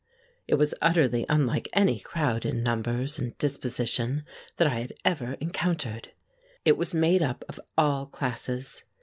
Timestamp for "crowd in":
1.99-2.63